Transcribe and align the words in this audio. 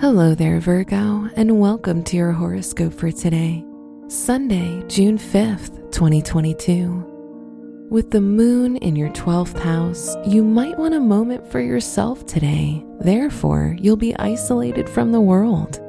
Hello 0.00 0.34
there, 0.34 0.58
Virgo, 0.58 1.28
and 1.36 1.60
welcome 1.60 2.02
to 2.04 2.16
your 2.16 2.32
horoscope 2.32 2.92
for 2.92 3.12
today, 3.12 3.64
Sunday, 4.08 4.82
June 4.88 5.16
5th, 5.16 5.92
2022. 5.92 7.86
With 7.88 8.10
the 8.10 8.20
moon 8.20 8.78
in 8.78 8.96
your 8.96 9.10
12th 9.10 9.58
house, 9.58 10.16
you 10.26 10.42
might 10.42 10.76
want 10.76 10.94
a 10.94 11.00
moment 11.00 11.48
for 11.52 11.60
yourself 11.60 12.26
today. 12.26 12.84
Therefore, 13.00 13.76
you'll 13.78 13.96
be 13.96 14.16
isolated 14.16 14.88
from 14.88 15.12
the 15.12 15.20
world. 15.20 15.80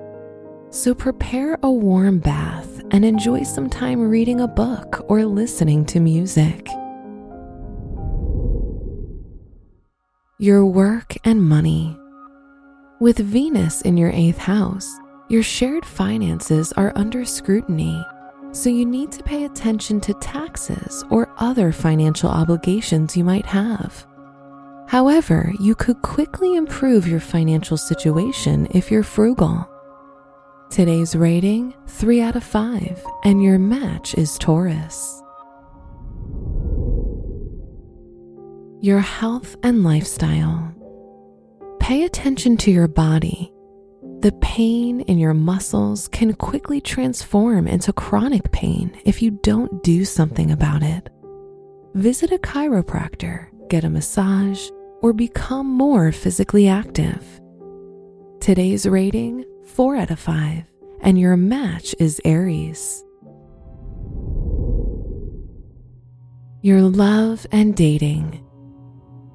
So 0.70 0.94
prepare 0.94 1.58
a 1.64 1.72
warm 1.72 2.20
bath 2.20 2.84
and 2.92 3.04
enjoy 3.04 3.44
some 3.44 3.70
time 3.70 4.02
reading 4.02 4.42
a 4.42 4.48
book 4.48 5.06
or 5.08 5.26
listening 5.26 5.86
to 5.86 6.00
music. 6.00 6.68
Your 10.38 10.66
work 10.66 11.16
and 11.24 11.42
money. 11.42 11.98
With 13.04 13.18
Venus 13.18 13.82
in 13.82 13.98
your 13.98 14.12
eighth 14.12 14.38
house, 14.38 14.90
your 15.28 15.44
shared 15.44 15.86
finances 15.86 16.72
are 16.78 16.94
under 16.96 17.26
scrutiny, 17.26 18.02
so 18.54 18.70
you 18.70 18.86
need 18.86 19.12
to 19.12 19.24
pay 19.24 19.44
attention 19.44 20.00
to 20.00 20.14
taxes 20.22 21.04
or 21.10 21.30
other 21.36 21.74
financial 21.74 22.30
obligations 22.30 23.18
you 23.18 23.26
might 23.26 23.46
have. 23.46 24.08
However, 24.88 25.52
you 25.60 25.76
could 25.76 26.02
quickly 26.02 26.56
improve 26.56 27.06
your 27.06 27.20
financial 27.20 27.76
situation 27.76 28.70
if 28.72 28.90
you're 28.90 29.04
frugal. 29.04 29.70
Today's 30.70 31.14
rating 31.14 31.74
3 31.88 32.22
out 32.22 32.38
of 32.38 32.44
5, 32.46 33.06
and 33.26 33.44
your 33.44 33.60
match 33.60 34.16
is 34.16 34.38
Taurus. 34.38 35.22
Your 38.80 39.02
health 39.02 39.58
and 39.62 39.84
lifestyle. 39.84 40.74
Pay 41.84 42.06
attention 42.06 42.56
to 42.56 42.72
your 42.72 42.88
body. 42.88 43.52
The 44.22 44.32
pain 44.42 45.02
in 45.02 45.18
your 45.18 45.34
muscles 45.34 46.08
can 46.08 46.34
quickly 46.34 46.80
transform 46.80 47.68
into 47.68 47.92
chronic 47.92 48.54
pain 48.54 48.98
if 49.04 49.22
you 49.22 49.32
don't 49.44 49.84
do 49.84 50.06
something 50.06 50.50
about 50.50 50.82
it. 50.82 51.10
Visit 51.94 52.32
a 52.32 52.38
chiropractor, 52.38 53.48
get 53.68 53.84
a 53.84 53.90
massage, 53.90 54.70
or 55.02 55.12
become 55.12 55.68
more 55.68 56.14
physically 56.14 56.70
active. 56.70 57.22
Today's 58.40 58.86
rating 58.86 59.44
4 59.66 59.98
out 59.98 60.10
of 60.10 60.20
5, 60.20 60.64
and 61.02 61.20
your 61.20 61.36
match 61.36 61.94
is 62.00 62.22
Aries. 62.24 63.04
Your 66.62 66.82
love 66.82 67.46
and 67.52 67.76
dating. 67.76 68.42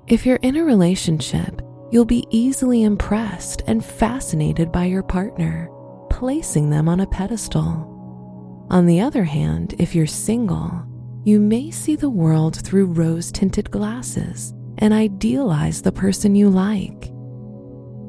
If 0.07 0.25
you're 0.25 0.37
in 0.37 0.57
a 0.57 0.65
relationship, 0.65 1.61
You'll 1.91 2.05
be 2.05 2.27
easily 2.29 2.83
impressed 2.83 3.63
and 3.67 3.83
fascinated 3.83 4.71
by 4.71 4.85
your 4.85 5.03
partner, 5.03 5.71
placing 6.11 6.69
them 6.69 6.87
on 6.87 7.01
a 7.01 7.07
pedestal. 7.07 8.67
On 8.69 8.85
the 8.85 9.01
other 9.01 9.25
hand, 9.25 9.75
if 9.79 9.95
you're 9.95 10.07
single, 10.07 10.85
you 11.25 11.41
may 11.41 11.71
see 11.71 11.97
the 11.97 12.11
world 12.11 12.57
through 12.57 12.87
rose 12.87 13.33
tinted 13.33 13.71
glasses 13.71 14.53
and 14.79 14.93
idealize 14.93 15.81
the 15.81 15.91
person 15.91 16.37
you 16.37 16.51
like. 16.51 17.11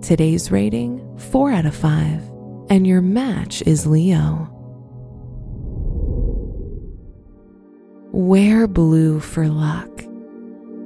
Today's 0.01 0.51
rating 0.51 1.17
4 1.17 1.51
out 1.51 1.65
of 1.65 1.75
5, 1.75 2.21
and 2.69 2.85
your 2.85 3.01
match 3.01 3.61
is 3.61 3.87
Leo. 3.87 4.49
Wear 8.11 8.67
blue 8.67 9.21
for 9.21 9.47
luck. 9.47 10.03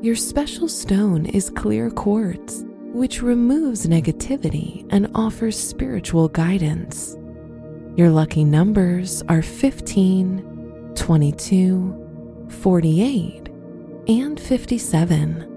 Your 0.04 0.16
special 0.16 0.68
stone 0.68 1.26
is 1.26 1.50
clear 1.50 1.90
quartz 1.90 2.64
which 2.94 3.22
removes 3.22 3.88
negativity 3.88 4.88
and 4.92 5.10
offers 5.16 5.60
spiritual 5.60 6.30
guidance. 6.30 7.18
Your 7.96 8.10
lucky 8.10 8.44
numbers 8.44 9.24
are 9.30 9.42
15, 9.42 10.94
22, 10.96 12.48
48, 12.50 13.50
and 14.08 14.40
57. 14.40 15.50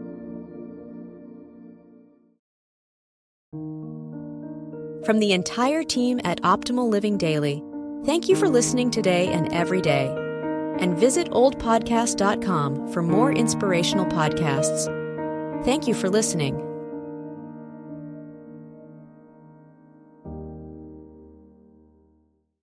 From 5.04 5.20
the 5.20 5.32
entire 5.32 5.84
team 5.84 6.20
at 6.24 6.42
Optimal 6.42 6.88
Living 6.88 7.16
Daily, 7.16 7.62
thank 8.04 8.28
you 8.28 8.34
for 8.34 8.48
listening 8.48 8.90
today 8.90 9.28
and 9.28 9.52
every 9.52 9.80
day. 9.80 10.08
And 10.80 10.98
visit 10.98 11.30
oldpodcast.com 11.30 12.92
for 12.92 13.02
more 13.02 13.32
inspirational 13.32 14.06
podcasts. 14.06 14.92
Thank 15.64 15.86
you 15.86 15.94
for 15.94 16.10
listening. 16.10 16.65